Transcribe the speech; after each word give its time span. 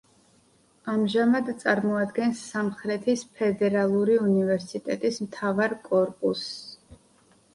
ამჟამად 0.93 1.49
წარმოადგენს 1.63 2.39
სამხრეთის 2.53 3.23
ფედერალური 3.41 4.15
უნივერსიტეტის 4.23 5.19
მთავარ 5.27 5.75
კორპუსს. 5.91 6.49